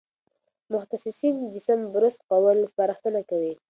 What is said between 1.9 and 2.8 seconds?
برس کولو